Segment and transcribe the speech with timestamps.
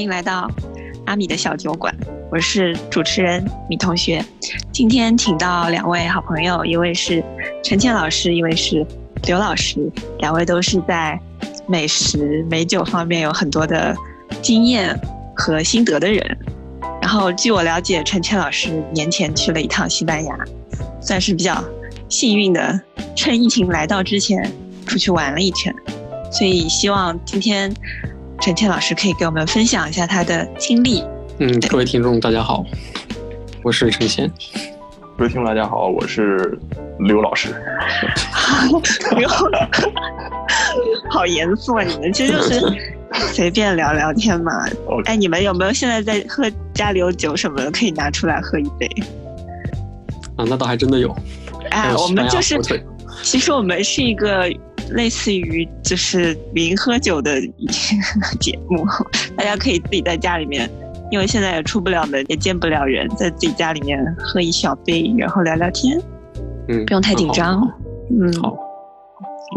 [0.00, 0.50] 欢迎来到
[1.04, 1.94] 阿米的小酒馆，
[2.30, 4.24] 我是主持人米同学。
[4.72, 7.22] 今天请到两位好朋友，一位是
[7.62, 8.86] 陈倩老师，一位是
[9.24, 11.20] 刘老师，两位都是在
[11.68, 13.94] 美食美酒方面有很多的
[14.40, 14.98] 经验
[15.36, 16.38] 和心得的人。
[17.02, 20.34] 然后据我了解，陈倩老师年前去了一趟西班牙，
[21.02, 21.62] 算是比较
[22.08, 22.80] 幸运的，
[23.14, 24.50] 趁疫情来到之前
[24.86, 25.74] 出去玩了一圈。
[26.32, 27.70] 所以希望今天
[28.40, 31.04] 陈倩老师可以给我们分享一下他的经历。
[31.38, 32.64] 嗯，各位听众大家好，
[33.62, 34.30] 我是陈倩。
[35.18, 36.58] 各位听众大家好，我是
[37.00, 37.50] 刘老师。
[39.18, 39.28] 刘，
[41.10, 41.84] 好严肃啊！
[41.84, 42.62] 你们其实就是
[43.30, 44.52] 随便聊聊天嘛。
[45.04, 48.86] 哎，你们有没有现在在喝家里有酒什么的，可以拿出来喝一杯？
[50.36, 51.14] 啊，那倒还真的有。
[51.70, 52.58] 哎，我们就是，
[53.22, 54.50] 其实我们是一个。
[54.90, 57.40] 类似于就是零喝酒的
[58.40, 58.84] 节目，
[59.36, 60.68] 大家可以自己在家里面，
[61.10, 66.00] 因为现在也出不了门，也见不了人，在自己家里面喝一小杯，然后聊聊天，
[66.68, 67.60] 嗯，不用太紧张，
[68.10, 68.56] 嗯，好，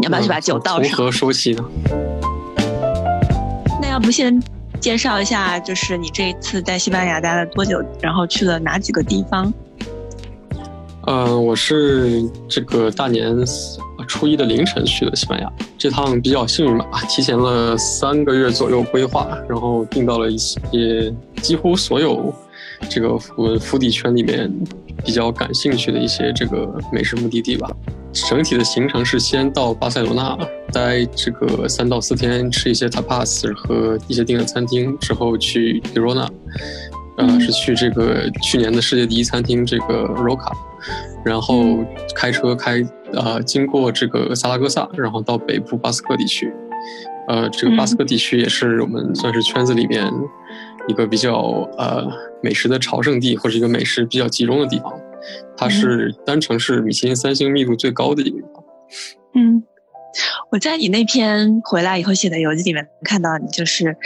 [0.00, 0.90] 你要不要去把酒倒上？
[0.90, 1.64] 如何说起呢？
[3.80, 4.42] 那要不先
[4.80, 9.52] 介绍一下，就是你这一次在西班牙待了多久，然后去了哪几个地方？
[11.06, 13.36] 嗯，我是这个大年。
[14.14, 21.12] 初一的凌晨去的西班牙，这趟比较幸运吧，提前了三个月左右规划，然后订到了一些
[21.42, 22.32] 几乎所有
[22.88, 24.48] 这个我们府邸圈里面
[25.04, 27.68] 比较感兴趣的一些这个美食目的地吧。
[28.12, 30.38] 整体的行程是先到巴塞罗那
[30.72, 36.28] 待这个三到四天，吃一些 tapas 和一些订的餐厅，之后去 Girona，
[37.18, 40.52] 呃，是去这个去年的世界第一餐厅这个 Roca，
[41.24, 42.86] 然后开车开。
[43.16, 46.52] 呃，经过这个萨拉戈萨，然后到北部巴斯克地区，
[47.28, 50.10] 呃，这个巴斯克地区也是我们算是圈子里面
[50.88, 51.34] 一个比较
[51.78, 52.06] 呃
[52.42, 54.92] 美食的朝圣地，或者一个美食比较集中的地方。
[55.56, 58.64] 它是单城市米其林三星密度最高的一个地方。
[59.34, 59.62] 嗯，
[60.50, 63.96] 我在你那篇回来以后写的游记里面看到，你就是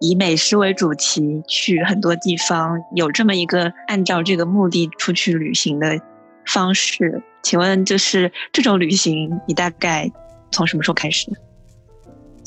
[0.00, 6.00] 以美食为主题去很多地方，有这么一个按照这个目的出去旅行的
[6.44, 7.22] 方式。
[7.46, 10.10] 请问，就是这种旅行，你大概
[10.50, 11.30] 从什么时候开始？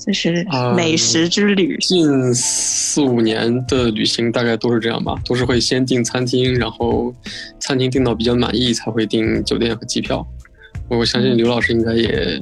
[0.05, 0.45] 就是
[0.75, 1.77] 美食之旅。
[1.77, 7.15] 近四五年的旅行大概都是这样吧，都是会先订餐厅，然后
[7.61, 10.27] 餐厅订到比较满意才会订酒店和机票。
[10.89, 12.41] 我相信刘老师应该也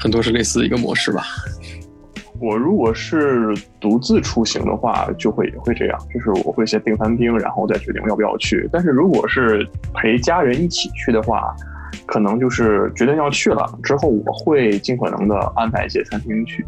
[0.00, 1.22] 很多是类似的一个模式吧。
[2.42, 8.68] 我如果是独自出行的话，就会也会这样，就是我会先订餐厅，然后再决定要不要去。
[8.72, 9.64] 但是如果是
[9.94, 11.54] 陪家人一起去的话，
[12.04, 16.66] 可能就是决定要去了之后，我会尽可能的安排一些餐厅去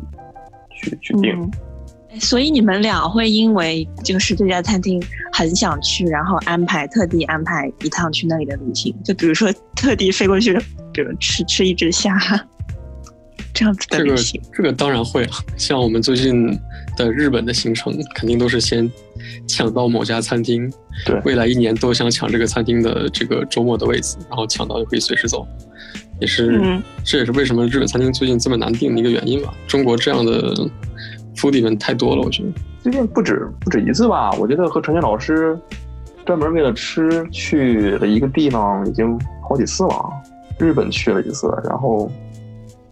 [0.71, 1.51] 去去订。
[2.21, 5.03] 所以你们俩会因为就是这家餐厅
[5.33, 10.57] 很想去，然后安排特地安排一趟去那里的旅行，就比如说特地飞过去，
[10.93, 12.17] 比如吃吃一只虾。
[13.55, 15.37] 这样子的旅行，这个当然会啊。
[15.57, 16.59] 像我们最近
[16.97, 18.91] 的日本的行程，肯定都是先
[19.47, 20.69] 抢到某家餐厅，
[21.07, 25.47] 对，未来一年都想抢这个餐厅的这个周末的位置，然后抢到就可以随时走。
[26.21, 26.61] 也是，
[27.05, 29.55] 这也是为什么日本餐厅最近这么难订的一个原因吧。
[29.69, 30.53] 中国这样的
[31.37, 32.49] foodie 们太多了，我觉得。
[32.83, 34.33] 最近不止不止一次吧？
[34.33, 35.57] 我觉得和陈建老师
[36.27, 39.17] 专门为了吃去了一个地方已经
[39.49, 40.05] 好几次了。
[40.59, 42.11] 日本去了一次，然后。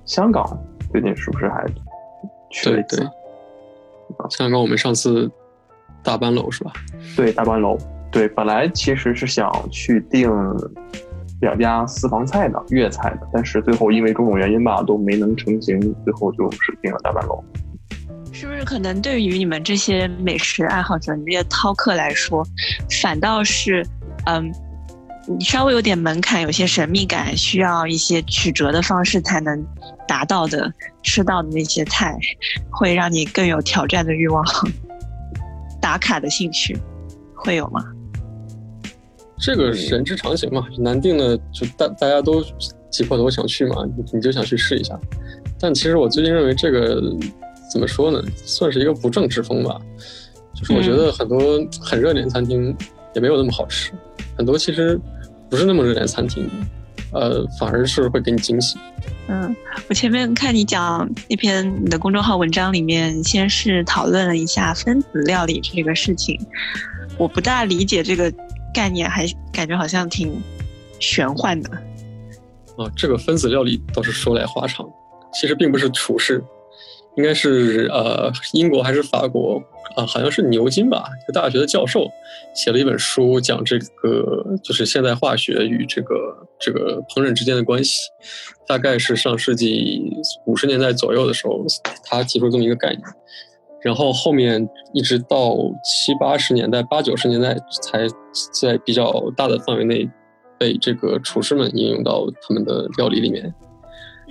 [0.04, 0.44] 香港
[0.90, 1.64] 最近是不是还
[2.50, 3.08] 去了一次？
[4.30, 5.30] 香港我们上次
[6.02, 6.72] 大班楼是吧？
[7.16, 7.78] 对，大班楼。
[8.10, 10.30] 对，本来其实是想去订
[11.40, 17.42] 两家私房菜的粤菜的，但是最后因为种种原因吧，都没能成行，最后就是订了大班楼。
[18.32, 22.44] 是不是可能对于你们这些美食爱好者、你这些饕客来说，
[23.02, 23.86] 反倒是
[24.26, 24.52] 嗯？
[25.28, 29.64] 你稍微有点门槛，有些神秘感，需要一些曲折的方式才能
[30.08, 30.72] 达到的，
[31.02, 32.18] 吃到的那些菜，
[32.70, 34.44] 会让你更有挑战的欲望，
[35.80, 36.76] 打卡的兴趣，
[37.34, 37.84] 会有吗？
[39.38, 42.44] 这个人之常情嘛，难定的就大大家都
[42.90, 43.76] 挤破头想去嘛，
[44.12, 44.98] 你就想去试一下。
[45.58, 47.00] 但其实我最近认为这个
[47.70, 49.80] 怎么说呢，算是一个不正之风吧，
[50.52, 51.38] 就是我觉得很多
[51.80, 52.76] 很热点餐厅
[53.14, 53.92] 也没有那么好吃。
[54.36, 55.00] 很多其实
[55.50, 56.48] 不是那么热点餐厅，
[57.12, 58.78] 呃，反而是会给你惊喜。
[59.28, 59.54] 嗯，
[59.88, 66.38] 我前面看你讲那篇你的公众号文章里面，先是讨论了一下分子料理这个事情，
[67.18, 68.32] 我不大理解这个
[68.74, 70.40] 概念，还感觉好像挺
[70.98, 71.70] 玄幻的。
[72.78, 74.88] 啊，这个分子料理倒是说来话长，
[75.32, 76.42] 其实并不是厨师，
[77.16, 79.62] 应该是呃英国还是法国
[79.96, 80.06] 啊？
[80.06, 82.06] 好像是牛津吧，一个大学的教授
[82.54, 86.14] 写了一本书，讲这个就是现代化学与这个
[86.58, 87.98] 这个烹饪之间的关系。
[88.66, 90.00] 大概是上世纪
[90.46, 91.64] 五十年代左右的时候，
[92.04, 93.02] 他提出这么一个概念。
[93.82, 98.06] 然后后面一直到七八十年代、八九十年代，才
[98.60, 100.08] 在比较大的范围内
[100.56, 103.52] 被这个厨师们应用到他们的料理里面。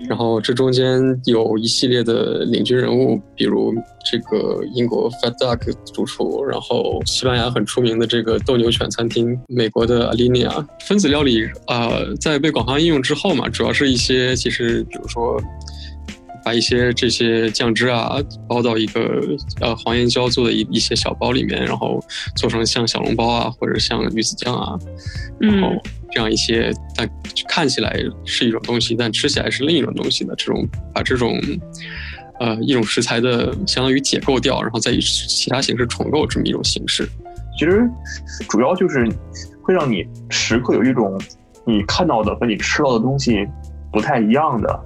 [0.07, 3.73] 然后这中间有一系列的领军人物，比如
[4.09, 15.41] 这个英国 Fat Duck 主厨，然后西班牙很出名的这个斗牛犬餐厅，美国的 Alinea 分子料理啊，在被广泛应用之后嘛，主要是一些其实比如说。
[16.43, 18.17] 把一些这些酱汁啊
[18.47, 19.21] 包到一个
[19.59, 22.03] 呃黄岩椒做的一一些小包里面，然后
[22.35, 24.77] 做成像小笼包啊，或者像鱼子酱啊，
[25.39, 25.69] 然后
[26.11, 27.09] 这样一些，但
[27.47, 27.95] 看起来
[28.25, 31.39] 是一种东西，但吃起来是另一种东西的这种，把这种
[32.39, 37.07] 呃一种食材的相当于解构掉，然后再以其他形式重构这么一种形式。
[37.59, 37.87] 其实
[38.49, 39.07] 主要就是
[39.61, 41.19] 会让你时刻有一种
[41.65, 43.45] 你看到的和你吃到的东西
[43.91, 44.79] 不太一样的。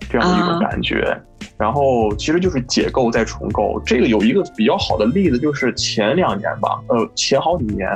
[0.00, 1.16] 这样的一个感觉，
[1.58, 3.80] 然后其实就是解构再重构。
[3.84, 7.88] 这个有一个比较好的例子，就是前两年吧，呃，前好几年，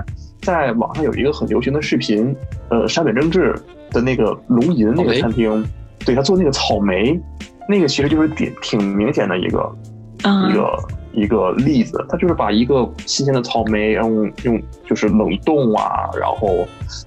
[0.42, 2.34] 在网上有一个很流行的视频，
[2.70, 3.54] 呃，山本正治
[3.90, 5.64] 的那个龙吟那个餐厅，
[6.04, 7.20] 对他做那个草莓，
[7.68, 9.76] 那个其实就是挺挺明显的一个
[10.50, 10.76] 一个。
[11.12, 14.10] 一个例子，它就是把一个新鲜的草莓，然后
[14.44, 16.66] 用就是冷冻啊，然后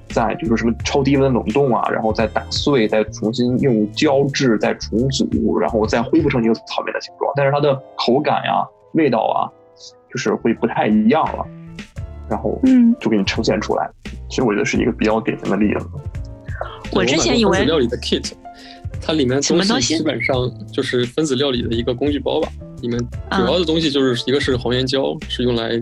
[0.09, 7.31] 再就是什么超低温冷冻啊，然后再打碎，再重新用胶质再重组，然后再恢复成一个草莓的形状。
[7.35, 9.47] 但是它的口感呀、味道啊，
[10.09, 11.45] 就是会不太一样了。
[12.29, 13.89] 然后，嗯，就给你呈现出来。
[14.29, 15.85] 其实我觉得是一个比较典型的例子。
[16.93, 18.31] 我之前以为料理的 kit，
[19.01, 20.35] 它里面东西基本上
[20.71, 22.47] 就是分子料理的一个工具包吧。
[22.81, 22.97] 里面
[23.31, 25.79] 主要的东西就是一个是黄岩胶，是用来，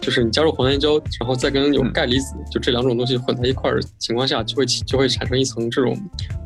[0.00, 5.96] 就是你加入黄岩胶，然后再跟有钙离子，就这两种东西混在一块儿情况下，就会就会产生一层这种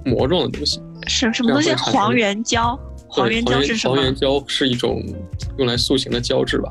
[0.05, 0.81] 膜状的东西。
[1.07, 1.75] 什什么东西？
[1.75, 2.79] 黄原胶？
[3.09, 3.95] 黄原胶是什么？
[3.95, 5.03] 黄原胶是一种
[5.59, 6.71] 用来塑形的胶质吧。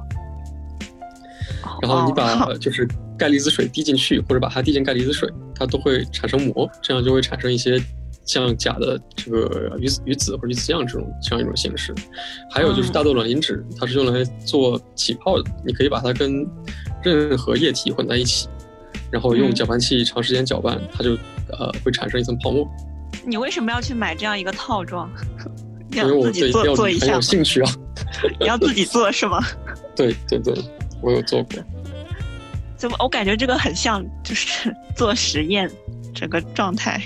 [1.82, 2.88] 然后你把就是
[3.18, 7.80] 钙离子水滴进去，或者把它滴进钙离子水，它都会产生膜，这样就会产生一些。
[8.26, 11.94] 像假的这个鱼子鱼子或者鱼子酱这种这样一种形式，
[12.52, 15.50] 还有就是大豆卵磷脂，它是用来做起泡的。
[15.64, 16.46] 你可以把它跟
[17.04, 18.48] 任何液体混在一起，
[19.12, 21.12] 然后用搅拌器长时间搅拌，它就
[21.52, 22.68] 呃会产生一层泡沫。
[23.24, 25.10] 你为什么要去买这样一个套装？
[25.92, 27.72] 因为我对做做一下，有兴趣啊。
[28.40, 29.40] 你要自己做是吗？
[29.96, 30.54] 对对对，
[31.02, 31.64] 我有做过。
[32.76, 32.98] 怎么？
[33.00, 35.70] 我感觉这个很像就是做实验
[36.14, 37.00] 整个状态。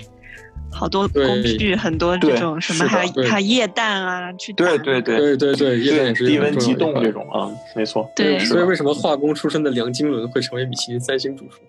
[0.71, 8.09] 好多工具，很多这种什么，还有还液氮啊，去对对对对对，液氮也是低温急冻这种啊，没错。
[8.15, 11.59] 对，所以为什么化工出身的梁金伦会成为米其林三星主厨？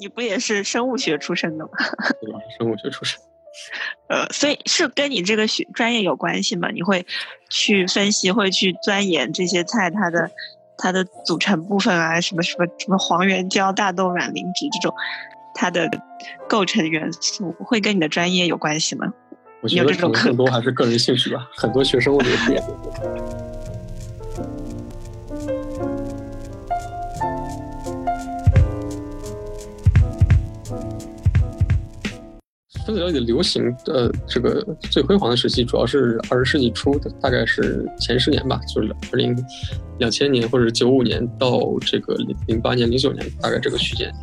[0.00, 1.70] 你不也是生物学出身的吗？
[2.20, 2.38] 对吧？
[2.58, 3.20] 生物学出身。
[4.08, 6.70] 呃，所以是跟你这个学专业有关系吗？
[6.70, 7.04] 你会
[7.50, 10.30] 去分析，会去钻研这些菜它的
[10.76, 14.94] 它的组成部分啊，什么什么什么黄原胶、大豆卵磷脂这种。
[15.60, 15.90] 它的
[16.48, 19.12] 构成元素会跟你的专业有关系吗？
[19.60, 21.50] 我觉得可能更多还是个人兴趣吧。
[21.52, 22.62] 很多学生物理变。
[32.86, 39.36] 分子料理的流行的这个最辉煌的时期，主要是二十世纪初的，大概是前十年吧，就是二零
[39.98, 44.14] 两千年或者九五年到这个零零八年、零九年，大概这个区间。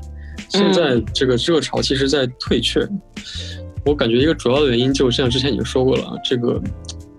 [0.56, 2.88] 现在这个热潮其实在退却，
[3.86, 6.62] 我感觉一个主要的原因，就像之前已经说过了，这个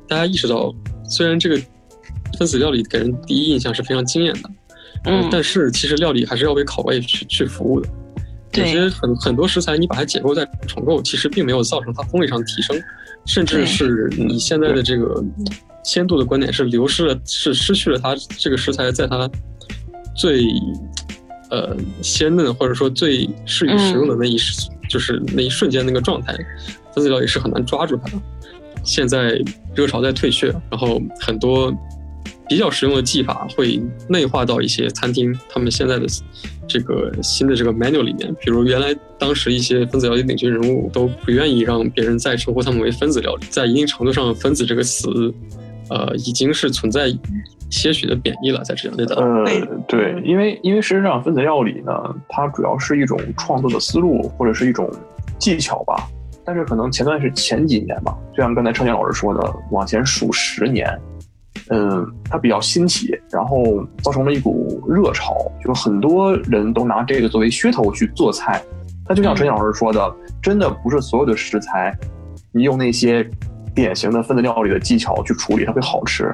[0.09, 0.75] 大家意识到，
[1.09, 1.61] 虽然这个
[2.38, 4.50] 分子料理给人第一印象是非常惊艳的，
[5.05, 7.88] 嗯，但是其实料理还是要为口味去去服务的。
[8.55, 12.81] 有些很很多食材，你把它解构再重构，其实并没有造成它风味上的提升，
[13.26, 15.23] 甚至是你现在的这个
[15.85, 19.31] 鲜度的观点是流失了，是失去了它这个食材在它
[20.16, 20.47] 最。
[21.50, 26.35] 呃，鲜嫩或者说最适于食用的那一时，就是那一瞬间那个状态，
[26.95, 28.23] 分子料理是很难抓住它的。
[28.83, 29.41] 现在
[29.75, 31.73] 热潮在退却，然后很多
[32.49, 36.07] 比较实用的技法会内化到一些餐厅他们现在的
[36.69, 38.33] 这个新的这个 menu 里面。
[38.41, 45.09] 比如原来当时一些分子料理领军人物都不愿意让别人再称呼他们为分子料理，在一定程度上，分子这个词，
[45.91, 47.12] 呃，已经是存在。
[47.70, 49.44] 些许的贬义了，在这样的呃，
[49.88, 51.92] 对，因为因为事实上分子料理呢，
[52.28, 54.90] 它主要是一种创作的思路或者是一种
[55.38, 56.08] 技巧吧。
[56.44, 60.88] 但是可能前段是前几年吧，就像刚才程健老师说的，往前数十年，
[61.70, 68.62] 嗯，它比较新奇，然后造成了一股热潮，就是很多人都拿这个作为噱头去做菜。
[69.08, 71.92] 那就像陈老师说的，真的不是所有的食材，
[72.52, 73.28] 你用那些
[73.75, 76.32] 典型的分子料理的技巧去处理，它会好吃。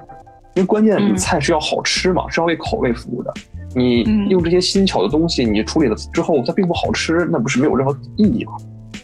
[0.55, 3.33] 因为关键你菜是要好吃嘛，是要为口味服务的。
[3.75, 8.53] 你用这些新巧的东西，你处理了之后它并不好吃，那不是没有任何意义吗？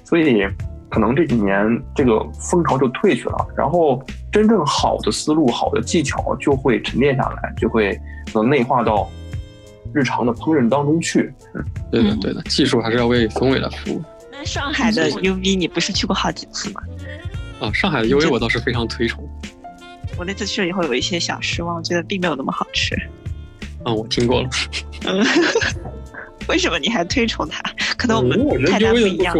[0.05, 0.45] 所以。
[0.91, 4.03] 可能这几年这个风潮就退去了，然后
[4.33, 7.95] 真正好的思路、好的技巧就会沉淀下来，就会
[8.35, 9.07] 能内化到
[9.93, 11.31] 日常的烹饪当中去。
[11.55, 11.63] 嗯，
[11.93, 14.03] 对的，对的，技术还是要为风味来服务。
[14.33, 16.81] 那上海的 UV 你不是去过好几次吗？
[17.61, 19.23] 啊，上海的 UV 我倒是非常推崇。
[20.19, 22.97] 我那次去了以后有一些小失望，觉得并没有那么好吃。
[23.85, 24.49] 嗯，我听过了。
[25.07, 25.25] 嗯，
[26.49, 27.63] 为什么你还推崇它？
[27.97, 29.35] 可能我们太大不一样。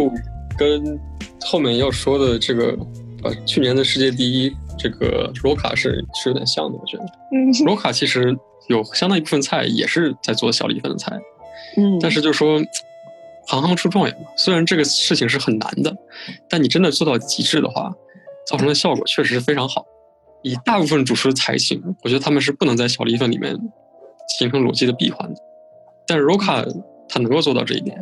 [0.57, 0.99] 跟
[1.41, 2.77] 后面要说的这个，
[3.23, 7.03] 呃，去年的世界第一这个罗卡是是有点像的，我觉得。
[7.33, 7.51] 嗯。
[7.65, 8.35] 罗卡其实
[8.69, 11.19] 有相当一部分菜也是在做小李粉的菜，
[11.75, 11.99] 嗯。
[11.99, 12.57] 但是就说，
[13.47, 14.27] 行行出状元嘛。
[14.37, 15.93] 虽然这个事情是很难的，
[16.49, 17.91] 但你真的做到极致的话，
[18.47, 19.85] 造成的效果确实是非常好。
[20.41, 23.55] 以大部分主持的才情，我觉得他们是不能在小米粉里面
[24.37, 25.35] 形成逻辑的闭环的。
[26.07, 26.65] 但是 Roca
[27.07, 27.99] 他能够做到这一点，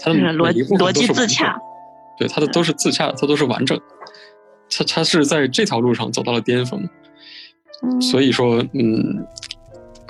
[0.00, 1.56] 他的逻逻辑自洽。
[2.16, 3.76] 对，他的都是自洽，他都是完整，
[4.70, 6.88] 他他是在这条路上走到了巅峰，
[8.00, 9.26] 所以说，嗯，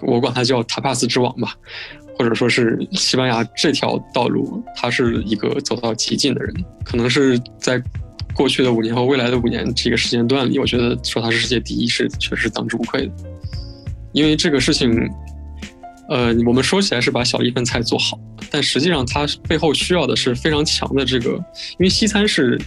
[0.02, 1.54] 我管它叫塔帕斯之王吧，
[2.18, 7.82] 或者说是西班牙这条道路，他是一个走到极尽的人，可能是在
[8.34, 13.12] 过去的五年和未来的五年这个时间段里，我觉得说他是世界第一是确实当之无愧的，
[14.12, 15.08] 因为这个事情。
[16.06, 22.60] 呃，我们说起来是把小一份菜做好，但实际上它背后需要的是非常强的这个，因为西餐是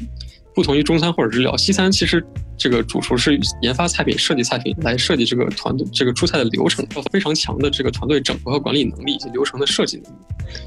[0.56, 2.26] 不同于中餐或者日料，西餐其实
[2.58, 10.18] 这个主厨是研发菜品、设计菜品来设计这个团队这个出菜的流程，要非常强的这个团队整合和管理能力以及流程的设计能力，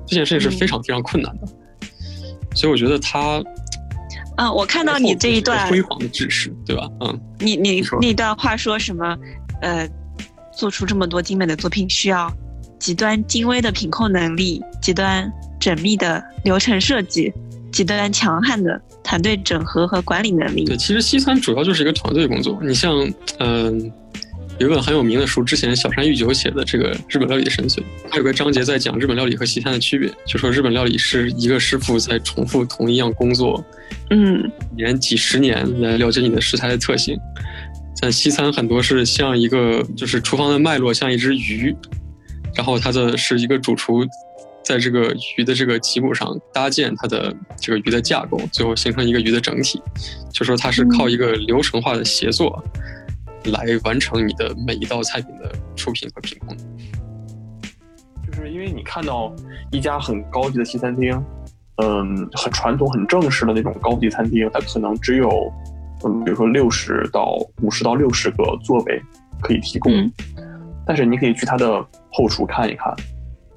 [0.06, 1.48] 这件事情是非常非常困难的。
[2.54, 3.42] 所以我觉得他，
[4.40, 6.88] 啊，我看到你这一段辉煌的知识，对吧？
[7.00, 9.14] 嗯，你你那段话说什么？
[9.60, 9.86] 呃，
[10.56, 12.32] 做出这么多精美的作品需要。
[12.78, 15.30] 极端精微的品控能力，极端
[15.60, 17.30] 缜密的流程设计，
[17.70, 20.64] 极端强悍的团队整合和管理能力。
[20.64, 22.58] 对，其实西餐主要就是一个团队工作。
[22.62, 22.90] 你像，
[23.40, 23.92] 嗯，
[24.60, 27.78] 有一本很有名的书，之前小山裕久写的这个《日本料理的神髓》，
[28.10, 33.64] 它有个章节在讲日本料理和西餐的区别，就说日本料理是一个师傅在重复同一样工作，
[34.10, 37.18] 嗯，年几十年来了解你的食材的特性。
[38.02, 41.74] 但西餐很多是像一个，就是厨房的脉络像一只鱼。
[42.54, 44.04] 然后它的是一个主厨，
[44.62, 49.80] 在这个鱼的这个脊骨上搭建它的这个鱼的架构，最后形成一个鱼的整体。
[50.30, 52.62] 就说它是靠一个流程化的协作，
[53.46, 56.56] 来完成你的每一道菜品的出品和品控。
[58.26, 59.34] 就是因为你看到
[59.72, 61.12] 一家很高级的西餐厅，
[61.76, 65.52] 嗯，很传统、很正式的那种高级餐厅，它可能只有，
[66.04, 69.02] 嗯，比如说六十到五十到六十个座位
[69.40, 69.92] 可以提供。
[70.86, 72.94] 但是你可以去它的后厨看一看，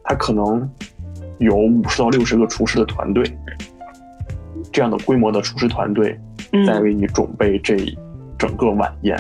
[0.04, 0.70] 它可能
[1.40, 3.24] 有五十到六十个厨师的团队，
[4.72, 6.20] 这样的规模的厨师团队
[6.66, 7.78] 在为你准备这
[8.38, 9.18] 整个晚宴，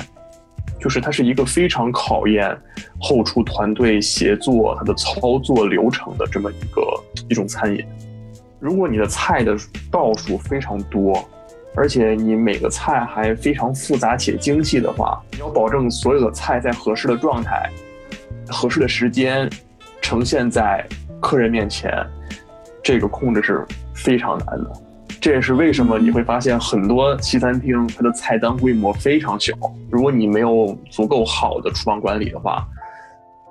[0.83, 2.55] 就是它是一个非常考验
[2.99, 6.81] 后厨团队协作、它的操作流程的这么一个
[7.29, 7.83] 一种餐饮。
[8.59, 9.55] 如果你的菜的
[9.89, 11.27] 道数非常多。
[11.75, 17.67] 而且你每个菜还非常复杂且精细的话，你要保证所有的菜在合适的状态。
[18.47, 19.49] 合适的时间
[19.99, 20.87] 呈现在
[21.19, 21.91] 客人面前，
[22.83, 24.82] 这个控制是非常难的。
[25.23, 29.53] 这也是为什么你会发现很多西餐厅它的菜单规模非常小。
[29.89, 32.67] 如果你没有足够好的厨房管理的话，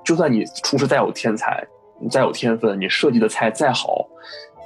[0.04, 1.66] 就算你厨师再有天才，
[1.98, 4.06] 你再有天分，你设计的菜再好，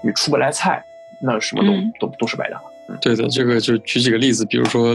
[0.02, 0.82] 你出不来菜，
[1.22, 2.60] 那什么都都都是白搭。
[3.00, 4.92] 对的，这个就举几个例子，比如说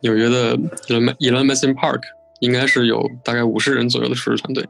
[0.00, 0.56] 纽约的
[0.88, 2.00] Elan Park。
[2.42, 4.68] 应该是有大概五十人左右的厨师团队，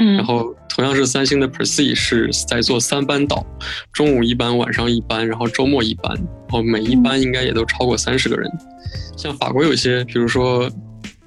[0.00, 3.46] 嗯，然后同样是三星的 Percy 是在做三班倒，
[3.92, 8.50] 中午一班，晚上一班，然后周末一班，然后每一班应该也都超过三十个人。
[9.16, 10.68] 像法国有一些，比如说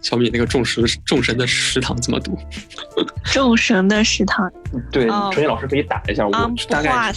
[0.02, 2.38] 小米那个众神众神的食堂怎么读？
[3.34, 4.52] 众神的食堂。
[4.92, 6.32] 对，陈毅老师可以打一下，我
[6.70, 7.12] 大概。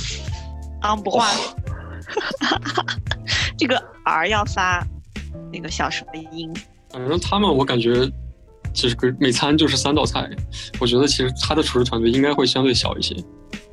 [0.83, 1.29] 昂不化，
[3.57, 4.85] 这个 R 要发
[5.53, 6.53] 那个小舌音。
[6.91, 8.11] 反正他们，我感觉。
[8.75, 10.29] 其实每餐就是三道菜，
[10.81, 13.15] 我觉得其实他的厨师团队应该会相对小一些，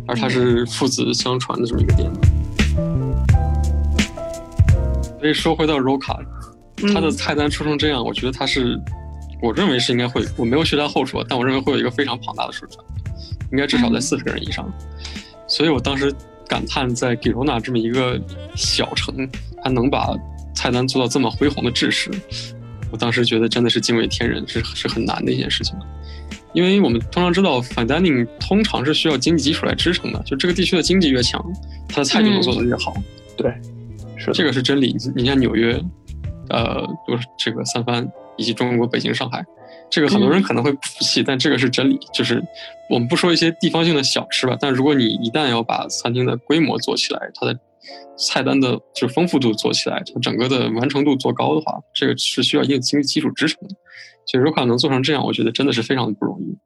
[0.07, 2.11] 而他是父子相传的这么一个店。
[5.19, 6.17] 所以说回到 Roca，
[6.93, 8.79] 他的菜单出成这样，我觉得他是
[9.41, 12.83] 我认为是应该会，我没有去他后厨，但我认为会有一个非常庞大的数量，
[13.51, 14.71] 应该至少在四十个人以上。
[15.47, 16.13] 所以我当时
[16.47, 18.19] 感叹，在吉罗纳这么一个
[18.55, 19.27] 小城，
[19.63, 20.15] 他能把
[20.55, 22.09] 菜单做到这么恢宏的制式，
[22.91, 25.75] 我当时觉得真的是惊为天人，是是很难的一件事情。
[26.53, 31.43] 因为我们通常知道，fine dining 通常是需要经济基础来支撑的，就这个地区的经济越强，
[31.87, 32.93] 它的菜就能做得越好。
[33.37, 33.53] 对，
[34.17, 34.95] 是这个是真理。
[35.15, 35.79] 你像纽约，
[36.49, 39.45] 呃，就是这个三藩以及中国北京、上海，
[39.91, 41.99] 这个很多人可能会不服气，但这个是真理。
[42.11, 42.43] 就是
[42.89, 47.59] 我们不说一些地方性的小吃吧，但如果你一旦要把餐厅的规模做起来，它的
[48.17, 53.75] 菜单的就是丰富度做起来，它整个的完成度做高的话，这个是需要一定经济基础支撑的。
[54.27, 56.57] 就如果能做成这样，我觉得真的是非常的不容易。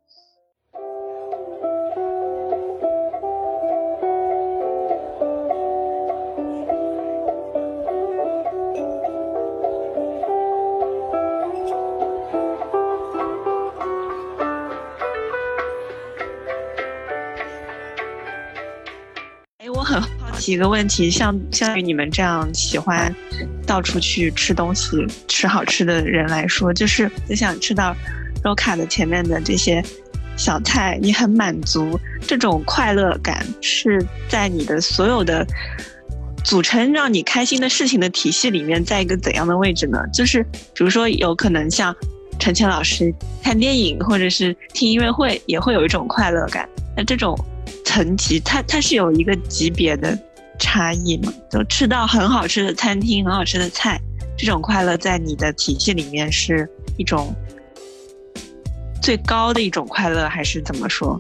[20.52, 23.14] 一个问题，像像于你们这样喜欢
[23.66, 27.96] 到处去吃东西、吃好吃的人来说，就是就想吃到
[28.44, 29.84] Roca 的前面的这些
[30.36, 35.46] 小菜，你很满足，这种快乐感是在你的所有的
[36.44, 40.00] 组成让你开心的事情的体系里面，在一个怎样的位置呢？
[40.14, 41.96] 就是比如说，有可能像
[42.40, 46.68] 陈谦老师看电影或者是听音乐会，也会有一种快乐感。
[46.98, 47.38] 那这种。
[47.86, 50.18] 层级，它它是有一个级别的
[50.64, 51.34] 差异嘛？
[51.52, 54.00] 就吃到很好吃的餐厅、很好吃的菜，
[54.38, 56.68] 这种快乐在你的体系里面是
[56.98, 57.36] 一种
[59.02, 61.20] 最高的一种快乐，还是怎么说？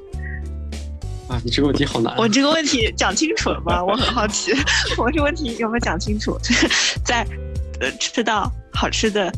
[1.27, 2.15] 啊，你这个问题好难。
[2.17, 3.83] 我这个问题讲清楚了吗？
[3.83, 4.53] 我很好奇，
[4.97, 6.39] 我这个问题有没有讲清楚？
[7.03, 7.27] 在
[7.81, 9.29] 呃吃到好吃的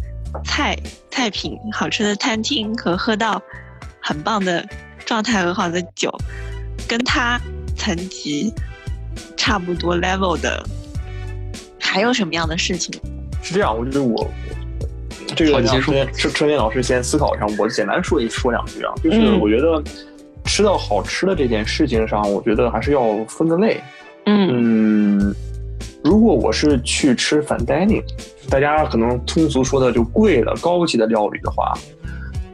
[0.46, 0.78] 菜
[1.10, 3.42] 菜品、好吃的餐厅和喝到
[4.00, 4.68] 很棒的
[5.04, 6.16] 状态很好的酒。
[6.88, 7.40] 跟他
[7.76, 8.54] 层级
[9.36, 10.64] 差不多 level 的，
[11.80, 12.94] 还有什么样的事情？
[13.42, 14.28] 是这样，我觉得我
[15.36, 18.94] 这个先春春春天老师先思考一下，我简单说一说两句啊。
[19.04, 19.84] 就是我觉得
[20.46, 23.82] 吃到好吃的这件事情上，我觉得还是要分个类。
[24.26, 25.34] 嗯，
[26.04, 28.04] 如果我是去吃 fine dining，
[28.50, 31.74] 大家可能通俗说的就贵的高级的料理的话，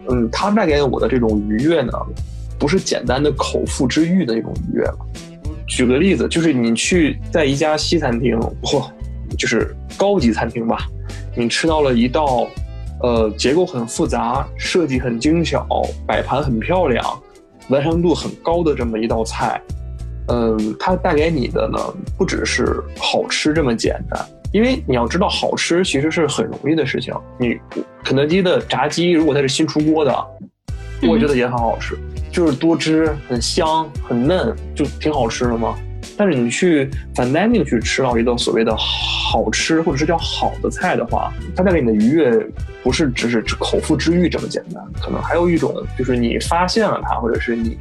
[0.09, 1.93] 嗯，它带给我的这种愉悦呢？
[2.59, 4.97] 不是简单的口腹之欲的那种愉悦了。
[5.71, 8.91] 举个例子，就是你去在一家西餐厅，嚯，
[9.37, 10.85] 就是高级餐厅吧，
[11.33, 12.45] 你吃到了一道，
[13.01, 15.65] 呃，结构很复杂、设计很精巧、
[16.05, 17.03] 摆盘很漂亮、
[17.69, 19.61] 完成度很高的这么一道菜，
[20.27, 21.79] 嗯，它带给你的呢，
[22.17, 24.23] 不只是好吃这么简单。
[24.51, 27.13] 因为你要知道，好吃其实是很容易的事情。
[27.39, 27.57] 你
[28.03, 30.13] 肯德基的炸鸡，如果它是新出锅的，
[31.07, 31.97] 我觉得也很好吃。
[32.31, 35.75] 就是多汁、很香、很嫩，就挺好吃的吗？
[36.17, 42.31] 但是你去 fine dining 去吃到一道所谓的好吃或者是叫好的菜的话，它带给你的愉悦
[42.83, 47.77] 不是只是口腹之欲这么简单，可能还有一种就是你发现了它，或者是你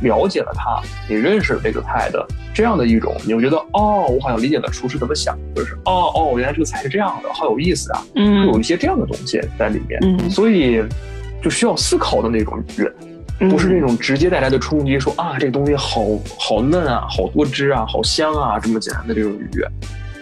[0.00, 10.82] 了解了它，你认识了这个菜的这样的一种，你会觉得哦，我好像理解了厨师怎么想，或者是哦哦，原来这个菜是这样的，好有意思啊，嗯，有一些这样的东西在里面，嗯，所以
[11.42, 12.92] 就需要思考的那种愉悦。
[13.50, 16.02] 不是那种直接带来的冲击，说啊，这个东西好
[16.38, 19.66] 好嫩啊，好多汁啊，好香啊，这么简单的这种愉悦。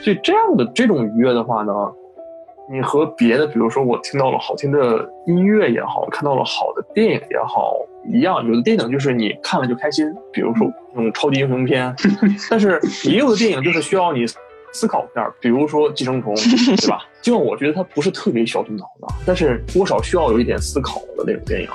[0.02, 1.72] 所以这样的这种愉悦的话呢，
[2.72, 7.76] 你和别的，比如说我听到了好听的音乐也好，看到了好的电影也好
[8.08, 8.46] 一样。
[8.46, 11.94] 有的电影就是你看了就开心，比如说那种超级英雄片，
[12.48, 14.24] 但是也有的电影就是需要你
[14.72, 16.34] 思考片，比如说《寄生虫》，
[16.80, 17.00] 对吧？
[17.20, 21.68] 就我觉得它不是特别小动脑的，但是多少需要有一点思考的那种电影。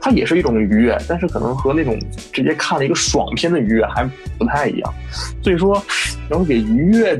[0.00, 1.98] 它也是一种愉悦，但是可能和那种
[2.32, 4.04] 直接看了一个爽片的愉悦还
[4.38, 4.94] 不太一样。
[5.42, 5.82] 所以说，
[6.28, 7.18] 然后给愉悦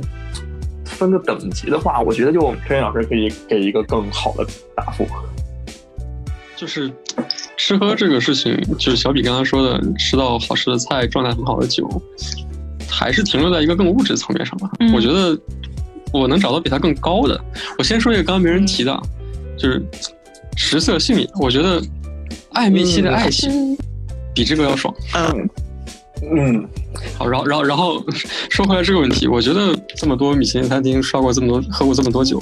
[0.84, 5.06] 分个等级的话，我觉得就陈岩老师可以给一个更好的答复。
[6.56, 6.90] 就是
[7.56, 11.88] 吃喝这个事情，就是小比刚刚说的，吃到好吃的菜，状态很好的酒，
[12.88, 14.70] 还是停留在一个更物质层面上吧。
[14.94, 15.38] 我觉得
[16.12, 17.40] 我能找到比它更高的。
[17.78, 19.02] 我先说一个刚刚没人提的，
[19.56, 19.82] 就是
[20.56, 21.28] 食色性也。
[21.40, 21.82] 我觉得。
[22.54, 23.76] 暧昧期的爱情
[24.34, 24.94] 比这个要爽。
[25.14, 25.48] 嗯
[26.34, 26.68] 嗯，
[27.18, 28.02] 好，然后然后然后
[28.48, 32.40] 说回来这个问题，我觉得这么多米其林餐厅刷过这么多，喝过这么多酒，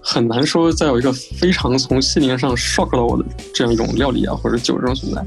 [0.00, 5.24] 很难说再有一个非常从心灵上 shock 到我的这样一种料理啊或者酒这种存在。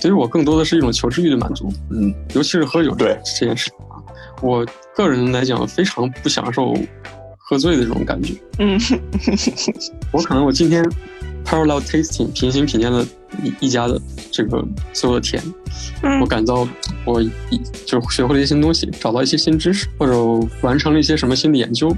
[0.00, 1.72] 对于我更多的是一种求知欲的满足。
[1.90, 4.02] 嗯，尤其是喝酒对这件事啊，
[4.40, 6.74] 我个人来讲非常不享受
[7.38, 8.34] 喝醉的这种感觉。
[8.58, 8.80] 嗯，
[10.10, 10.84] 我可能我今天。
[11.44, 13.04] Parallel tasting 平行品鉴的
[13.42, 14.00] 一一家的
[14.30, 15.42] 这个所有的甜，
[16.02, 16.66] 嗯我感到
[17.04, 17.30] 我一
[17.86, 21.94] 就学会了一些新东西，找到一些新知识，或者完成了一些什么新的研究，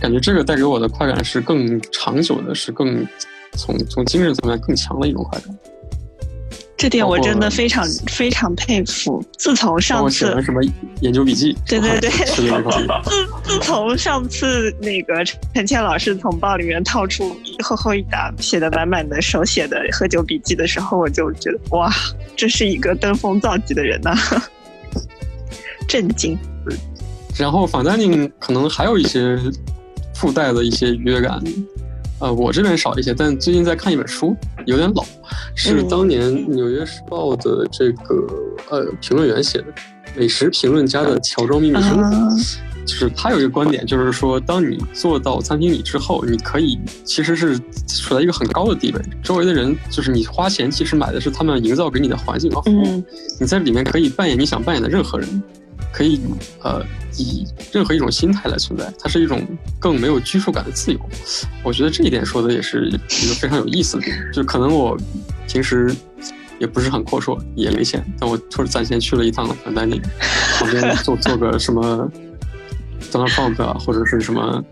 [0.00, 3.06] 感觉这个带给我的快感是更长久的，是更
[3.52, 5.58] 从从精神层面更强的一种快感。
[6.80, 9.22] 这点我真的非常非常佩服。
[9.36, 10.62] 自从上次括写了什么
[11.02, 12.42] 研究笔记，对对对 自
[13.44, 21.92] 自从上次那个陈倩老师从包里面掏出一厚厚一沓写的满满的手写的喝酒笔记的时候，我就觉得哇，
[22.34, 24.16] 这是一个登峰造极的人呐、
[25.86, 26.38] 震惊。
[27.36, 29.38] 然后反 dining 可能还有一些
[30.14, 31.38] 附带的一些愉悦感，
[32.20, 35.04] 呃，我这边少一些，但最近在看一本书，有点老，
[35.54, 38.26] 是嗯当年《纽约时报》的这个
[38.70, 39.66] 呃评论员写的，
[40.16, 42.02] 美食评论家的乔装秘密生活。
[42.02, 42.28] 啊
[42.86, 47.56] 就是他有一个观点，就是说，当你坐到餐厅里之后，你可以其实是
[47.86, 52.82] 处在一个很高的地位，周围的人就是你花钱，其实买的是他们营造给你的环境和服务。
[52.86, 53.04] 嗯
[53.38, 55.42] 你在里面可以扮演你想扮演的任何人，
[55.92, 56.20] 可以
[56.62, 56.82] 呃
[57.16, 59.40] 以任何一种心态来存在，它是一种
[59.78, 60.98] 更没有拘束感的自由。
[61.62, 64.96] 我觉得这一点说的也是一个非常有意思的点，就可能我
[65.48, 65.94] 平时
[66.58, 70.00] 也不是很阔绰，也没钱，但我突然攒钱去了一趟反丹尼，
[70.58, 72.10] 旁边做做个什么
[73.10, 74.64] Donald Trump 啊，或者是什么。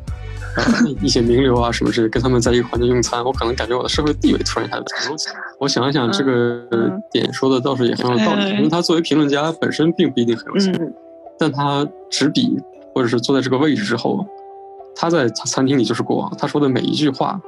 [0.57, 0.65] 呃，
[1.01, 5.35] 一些名流啊什么之类，跟他们在一个环境用餐，我可能感觉我的社会地位突然一下子提升起来。
[5.61, 10.93] 我想一想，这个嗯点说的倒是也很有道理，嗯因为他作为评论家本身并不一定很有钱，嗯
[11.39, 12.57] 但他执笔
[12.95, 14.27] 或者是坐在这个位置之后，
[14.95, 17.41] 他在餐厅里就是国王，他说的每一句话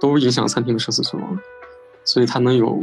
[0.00, 1.38] 都影响餐厅的生死存亡，
[2.04, 2.82] 所以他能有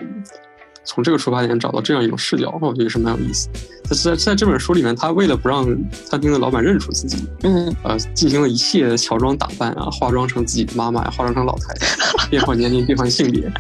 [0.84, 3.60] 从这个出发点找到这样一种视角，我觉得是蛮有意思的。
[3.84, 5.66] 但是在在这本书里面，他为了不让
[6.06, 7.76] 餐厅的老板认出自己，嗯。
[7.84, 13.52] 呃，进行了一系列的乔装打扮啊，化妆成自己的妈妈呀，化妆成老太太，变换年龄，变换性别，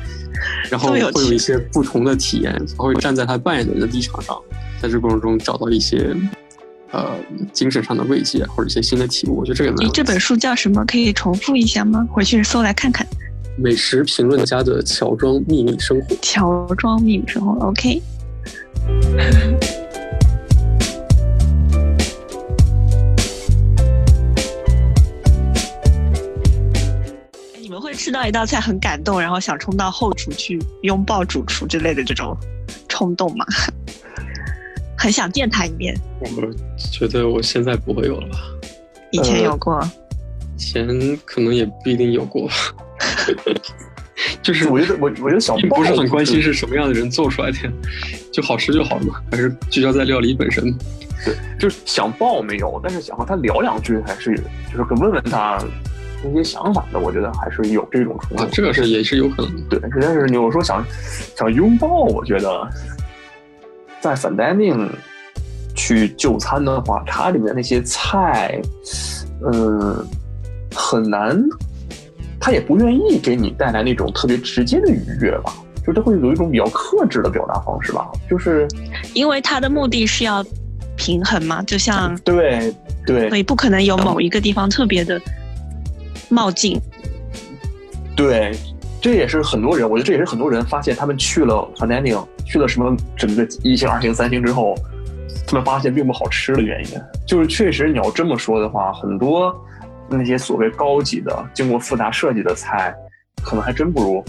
[0.69, 4.35] 然后会有一些不同的体验，他会站在他扮演的人的立场上，
[4.81, 6.15] 在这个过程中找到一些
[6.91, 7.15] 呃
[7.53, 9.37] 精神上的慰藉或者一些新的体悟。
[9.37, 10.83] 我觉得这个蛮有意思你这本书叫什么？
[10.85, 12.05] 可以重复一下吗？
[12.11, 13.05] 回去搜来看看。
[13.57, 16.15] 美食评论家的乔装秘密生活。
[16.21, 18.01] 乔装秘密生活，OK。
[27.53, 32.35] 哎你们会吃到一道菜很感动，然后想冲到后厨去拥抱主厨之类的这种
[32.87, 33.45] 冲动吗？
[35.01, 35.99] 很想见他一面。
[36.19, 36.27] 我
[36.91, 38.37] 觉得我现在不会有了吧，
[39.09, 39.81] 以前有过，
[40.55, 42.47] 以前可能也不一定有过，
[44.43, 47.57] 就是我觉得我我觉得小并不是很关心是是什么样的人做出来的，
[48.31, 50.71] 就好吃就好了嘛， 还是聚焦在料理本身。
[51.25, 54.35] 对，就是想抱没有，但是想和他聊两句还是
[54.71, 55.57] 就是跟问问他
[56.23, 59.79] 那些想法的，我觉得还是有这种冲啊动。，这个是也是有可能的。
[59.79, 60.85] 对，但是你有说想
[61.35, 62.69] 想拥抱，我觉得
[64.01, 64.89] 在 fine dining
[65.75, 68.59] 去就餐的话，它里面那些菜，
[69.45, 70.05] 嗯，
[70.75, 71.41] 很难，
[72.39, 78.67] 他也不愿意给你带来那种特别直接的愉悦吧，就是他会有一种比较克制的表达方式吧，就是
[79.13, 80.43] 因为他的目的是要
[80.97, 82.73] 平衡嘛，就像对
[83.05, 85.21] 对所以不可能有某一个地方特别的
[86.29, 86.79] 冒进。
[88.15, 88.51] 对，
[89.01, 94.75] 这也是很多人，我觉得这也是很多人发现他们去了 fine dining，去了什么整个一星、二星、三星之后，
[95.47, 99.55] 他们发现并不好吃的原因，就是确实你要这么说的话，很多
[100.09, 102.93] 那些所谓高级的、经过复杂设计的菜，
[103.41, 104.21] 可能还真不如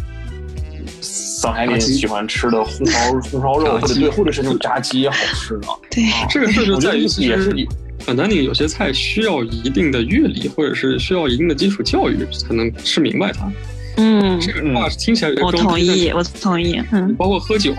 [1.00, 5.68] 上海人喜欢吃的红烧 红烧肉，或者对，或者是那种炸鸡好吃呢。
[5.90, 7.52] 对，啊这个事就在于其实也是
[7.98, 13.50] 反单宁有些菜需要一定的阅历，或者是需要一定的基础教育才能吃明白它。
[13.96, 16.80] 嗯，这个话听起来有点我同意，我同意。
[16.92, 17.74] 嗯，包括喝酒，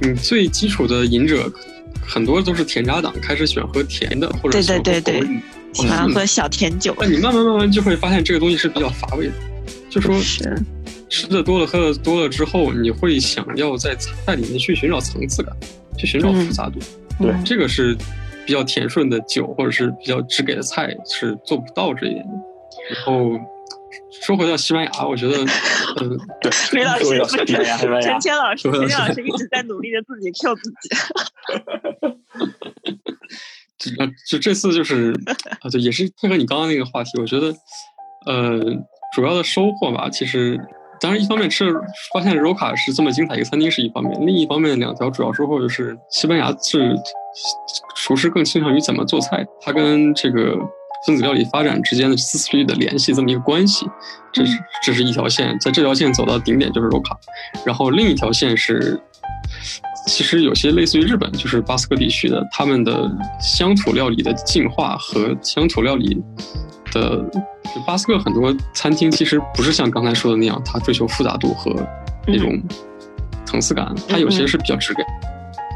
[0.00, 1.50] 你最基础的饮者
[2.02, 5.20] 很多都是甜渣党，开始喜欢喝甜的，或者对喜欢对对。
[5.20, 5.28] 对
[5.72, 6.92] 喜欢喝小甜酒。
[6.98, 9.32] 但你慢慢慢慢就会发现这个东西是比较乏味的，
[9.88, 10.12] 就说，
[11.08, 15.56] 吃的多了喝的多了之后，你会想要在菜里面去寻找层次感，
[15.96, 16.80] 去寻找复杂度。
[17.20, 17.30] 对。
[17.30, 17.96] 嗯这个是
[18.44, 22.24] 比较甜顺的酒或者是比较直给的菜是做不到这一点。
[22.24, 22.32] 的。
[22.92, 23.38] 然后
[24.26, 25.46] 说回到西班牙，我觉得，
[26.00, 30.88] 嗯，对，李老师陈，谦老师，陈谦老师一直在努力的自己 Q 自己。
[33.80, 35.12] 就呃就这次就是
[35.60, 37.46] 啊，对，也是配合你刚刚那个话题，我觉得，
[38.26, 38.60] 呃，
[39.14, 40.60] 主要的收获吧，其实
[41.00, 41.80] 当然一方面吃了
[42.12, 46.94] 发现 Roca 是这么精彩一个餐厅是一方面，另一方面两条主要收获就是西班牙是
[47.96, 50.54] 厨师更倾向于怎么做菜，它跟这个
[51.06, 53.86] 分子料理发展之间的丝丝缕缕的联系这么一个关系，
[54.32, 57.18] 这是这是一条线，在这条线走到顶点就是罗卡，
[57.64, 59.00] 然后另一条线是，
[60.06, 63.10] 其实有些类似于日本，就是巴斯克地区的他们的
[63.40, 66.20] 乡土料理的进化和乡土料理
[66.92, 67.24] 的，
[67.86, 71.74] 巴斯克很多餐厅其实不是像刚才说的那样，它追求复杂度和
[72.26, 72.60] 那种
[73.46, 75.02] 层次感，它有些是比较直给，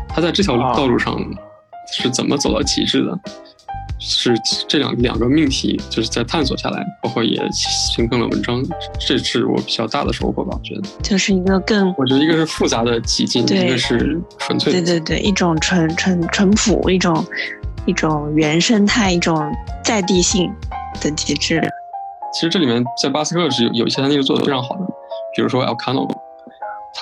[0.09, 1.19] 它在这条道路上
[1.91, 3.19] 是怎么走到极致的？
[3.99, 4.35] 是
[4.69, 8.63] 这两两个命题，就是在探索下来，包括也形成了文章，
[8.99, 10.57] 这是我比较大的收获吧。
[10.57, 14.73] 我觉得就是一个更，我觉得一个是复杂的极境，一个是纯粹。
[14.73, 17.25] 对对对，一种纯纯淳朴，一种
[17.87, 19.51] 一种原生态，一种
[19.85, 20.53] 在地性
[21.01, 21.63] 的极致。
[22.33, 24.85] 其实这里面在巴斯克是有有一些他那个做的非常好的，
[25.37, 25.63] 比如说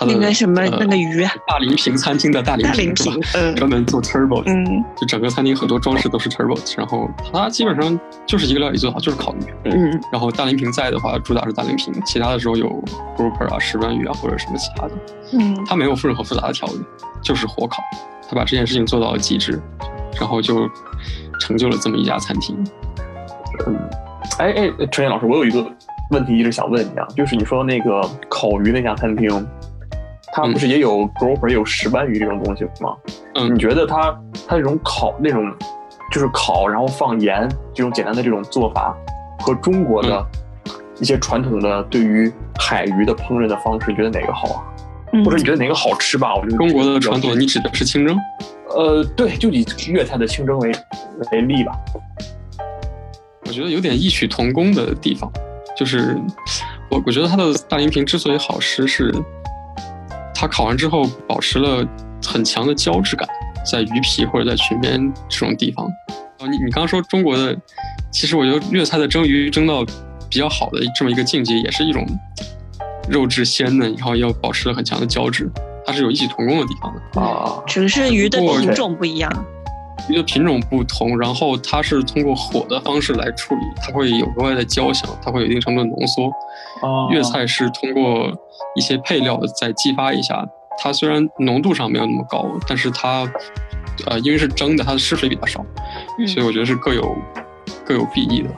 [0.01, 12.67] 那个什么那个鱼，大林平餐厅的大林平，嗯，专门做 turbo，嗯，就整个餐厅很多装饰都是 turbo，然后它基本上就是一个料理做好就是烤鱼，嗯，然后大林平在的话主打是大林平，其他的时候有
[13.17, 14.93] grouper 啊、石斑鱼啊或者什么其他的，
[15.35, 16.81] 嗯，它没有任何复杂的调理，
[17.23, 17.77] 就是火烤，
[18.29, 19.61] 他把这件事情做到了极致，
[20.19, 20.69] 然后就
[21.39, 22.57] 成就了这么一家餐厅。
[23.67, 23.79] 嗯，
[24.39, 25.65] 哎哎，陈岩老师，我有一个
[26.11, 28.01] 问题一直想问你啊，就是你说那个
[28.31, 29.47] 烤鱼那家餐厅。
[30.35, 32.97] 它不是也有 grouper 也有石斑鱼这种东西吗？
[33.35, 34.19] 嗯，你觉得它
[34.49, 35.55] 它这种烤那种
[36.11, 38.97] 就是烤然后放盐这种简单的这种做法，
[39.41, 40.27] 和中国的
[40.99, 44.65] 一些传统的对于海鱼的烹饪的方式，你觉得哪个好啊？
[45.23, 46.35] 或者你觉得哪个好吃吧？
[46.35, 48.19] 我觉得中国的传统，你指的是清蒸？
[48.71, 50.73] 呃，对，就以粤菜的清蒸为
[51.31, 51.73] 为例吧。
[53.45, 55.31] 我觉得有点异曲同工的地方，
[55.77, 56.17] 就是
[56.91, 59.15] 我我觉得它的大鳞平之所以好吃是。
[60.43, 61.87] 它烤完之后保持了
[62.27, 63.29] 很强的胶质感，
[63.65, 65.87] 在鱼皮或者在裙边这种地方。
[66.41, 67.57] 哦，你你刚刚说中国的，
[68.11, 69.85] 其实我觉得粤菜的蒸鱼蒸到
[70.29, 72.05] 比较好的这么一个境界，也是一种
[73.09, 75.49] 肉质鲜嫩，然后要保持了很强的胶质，
[75.87, 77.63] 它是有异曲同工的地方的啊。
[77.65, 79.45] 只是鱼的品种不一样，
[80.09, 86.31] 鱼的品种不同，然后它是通过火的方式来处理，它会有额外的焦香，它会有一定程度的浓缩。
[87.11, 88.29] 粤菜是通过
[88.75, 90.45] 一些配料再激发一下，
[90.79, 93.31] 它虽然浓度上没有那么高，但是它，
[94.07, 95.65] 呃，因为是蒸的，它的湿水比较少，
[96.27, 97.17] 所以我觉得是各有
[97.85, 98.51] 各有裨益的。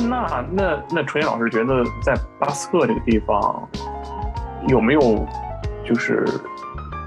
[0.00, 3.68] 那那那纯岩老师觉得在巴斯克这个地方
[4.68, 5.26] 有没有
[5.84, 6.24] 就是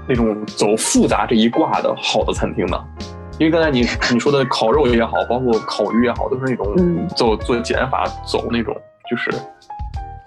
[0.08, 2.78] 那种走复杂这一挂的好的餐厅呢？
[3.38, 3.80] 因为刚才你
[4.12, 8.76] 你说的烤肉也好，包括烤鱼也好，都是那种走做减法走那种。
[9.10, 9.30] 就是，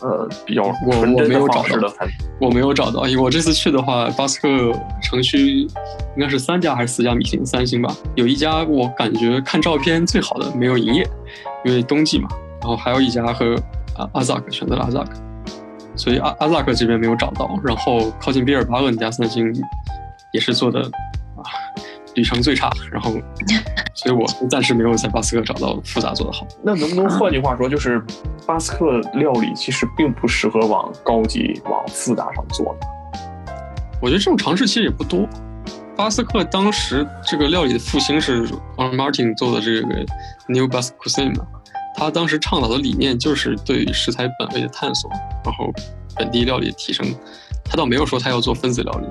[0.01, 1.91] 呃，比较我我没有找到，
[2.39, 3.03] 我没有找到。
[3.19, 4.47] 我这次去的话，巴斯克
[5.01, 7.95] 城区应该是三家还是四家米其林三星吧？
[8.15, 11.07] 有一家我感觉看照片最好的没有营业，
[11.63, 12.27] 因为冬季嘛。
[12.61, 13.55] 然后还有一家和
[13.97, 15.11] 阿阿扎克选择了阿扎克，
[15.95, 17.59] 所以阿阿扎克这边没有找到。
[17.63, 19.53] 然后靠近比尔巴鄂那家三星
[20.31, 21.43] 也是做的啊，
[22.15, 22.69] 旅程最差。
[22.91, 23.11] 然后。
[23.97, 26.45] 所以我暂时没有在巴斯克找到复杂做的好。
[26.61, 28.03] 那能不能换句话说，就是
[28.45, 33.53] 巴斯克料理其实并不适合往高级、往复杂上做呢？
[34.01, 35.25] 我觉得这种尝试其实也不多。
[35.95, 40.05] 巴斯克当时这个料理的复兴是 Martin 做的这个
[40.47, 41.47] New Basque Cuisine 嘛？
[41.95, 45.09] 他当时倡导的理念就是对于食材本味的探索，
[45.43, 45.73] 然后
[46.15, 47.05] 本地料理的提升。
[47.63, 49.07] 他倒没有说他要做分子料理。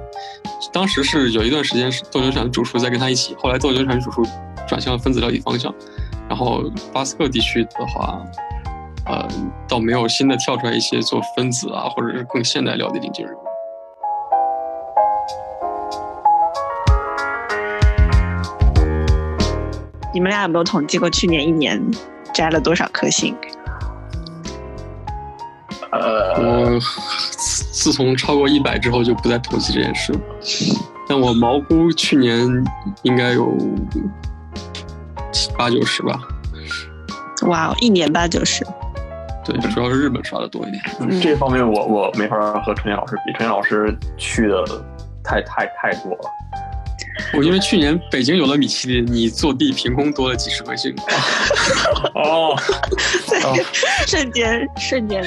[0.73, 4.25] 当时是有一段时间是斗牛场主厨在跟他一起，后来斗牛场主厨。
[4.67, 5.71] 转向了分子料理方向，
[6.27, 8.19] 然后巴斯克地区的话，
[9.05, 9.29] 呃，
[9.69, 13.39] 倒没有新的跳出来一些做分子啊，或者是更现代料理的领军人物。
[20.15, 21.83] 你们俩有没有统计过去年一年
[22.33, 23.37] 摘了多少颗星？
[25.91, 26.81] 呃，我
[27.73, 30.21] 自从超过一百之后就不再统计这件事了，
[31.09, 32.49] 但我毛估去年
[33.03, 33.53] 应该有
[35.33, 35.51] 七。
[35.57, 36.21] 八九十吧，
[37.47, 38.65] 哇，一年八九十，
[39.45, 41.21] 对，主要是日本刷的多一点。
[41.21, 44.65] 这方面我我没法和陈岩老师比，陈岩老师去的
[45.23, 46.31] 太太太多了。
[47.37, 50.95] 我因为去年北京有了米其林，你坐地凭空多了几十颗星。
[52.15, 52.57] 哦，
[54.07, 55.25] 瞬间瞬间，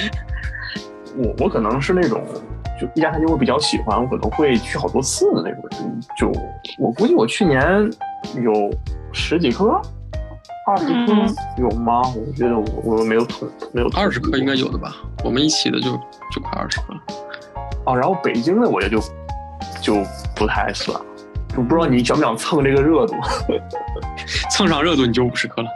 [1.15, 2.23] 我我可能是那种
[2.80, 6.02] 就一家餐厅我比较喜欢，我可能会去好多次的那种人。
[6.17, 6.32] 就
[6.80, 7.89] 我估计我去年
[8.43, 8.71] 有
[9.13, 9.82] 十几颗。
[10.69, 11.13] 二十颗
[11.58, 12.02] 有吗？
[12.13, 14.97] 我觉得我我没有统没有二十颗应该有的吧。
[15.23, 15.91] 我们一起的就
[16.34, 17.00] 就快二十颗了。
[17.86, 19.02] 哦，然后北京的我也就
[19.82, 20.04] 就
[20.36, 21.00] 不太算，
[21.58, 23.15] 我不知道你想不想蹭这个热度，
[24.52, 25.67] 蹭上热度你就五十克了。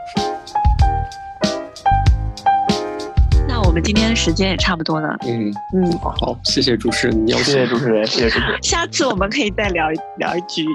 [3.47, 5.51] 那我们今天时间也差不多了，嗯。
[5.73, 8.59] 嗯，好，谢谢主持人，你要谢谢主持人，谢谢主持人。
[8.61, 9.89] 下次我们可以再聊
[10.19, 10.67] 聊一局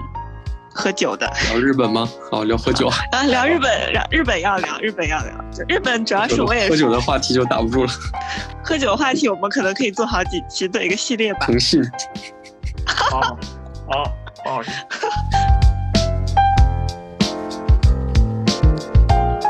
[0.75, 2.09] 喝酒的，聊日本吗？
[2.29, 2.89] 好，聊喝酒。
[2.89, 5.33] 啊，聊日本，聊日本要聊，日本要聊，
[5.69, 7.93] 日本主要是我也喝酒的话题就打不住了，
[8.65, 11.81] 喝酒话题我们可能可以做好几期的一个系列吧，腾讯，
[12.85, 13.39] 好，
[13.89, 14.13] 好。
[14.47, 14.63] 好。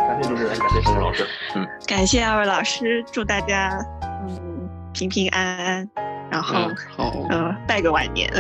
[0.09, 1.27] 感谢主持人，感谢申老师。
[1.55, 3.79] 嗯，感谢二位老师，祝大家
[4.27, 5.89] 嗯平平安安，
[6.31, 8.31] 然后嗯，呃拜个晚年。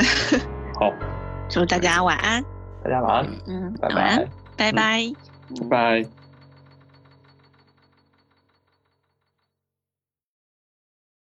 [0.78, 0.92] 好，
[1.48, 2.42] 祝大家晚安。
[2.82, 3.26] 大家晚安。
[3.46, 4.18] 嗯，拜晚安
[4.56, 5.12] 拜，拜拜。
[5.60, 6.25] 拜拜。